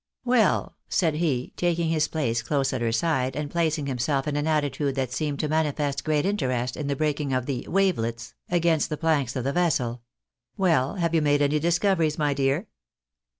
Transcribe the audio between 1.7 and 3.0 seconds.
his place close at her